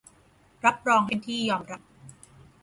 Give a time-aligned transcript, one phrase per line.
[0.65, 1.81] รับรองให้เป็นที่ยอมรับ